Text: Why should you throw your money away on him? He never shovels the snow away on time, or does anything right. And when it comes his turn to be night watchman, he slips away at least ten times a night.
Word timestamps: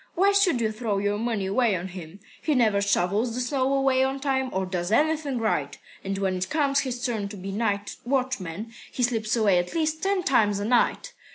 Why 0.15 0.31
should 0.31 0.59
you 0.61 0.71
throw 0.71 0.97
your 0.97 1.19
money 1.19 1.45
away 1.45 1.75
on 1.75 1.89
him? 1.89 2.21
He 2.41 2.55
never 2.55 2.81
shovels 2.81 3.35
the 3.35 3.39
snow 3.39 3.71
away 3.71 4.03
on 4.03 4.19
time, 4.19 4.49
or 4.51 4.65
does 4.65 4.91
anything 4.91 5.37
right. 5.37 5.77
And 6.03 6.17
when 6.17 6.37
it 6.37 6.49
comes 6.49 6.79
his 6.79 7.05
turn 7.05 7.29
to 7.29 7.37
be 7.37 7.51
night 7.51 7.97
watchman, 8.03 8.71
he 8.91 9.03
slips 9.03 9.35
away 9.35 9.59
at 9.59 9.75
least 9.75 10.01
ten 10.01 10.23
times 10.23 10.57
a 10.59 10.65
night. 10.65 11.13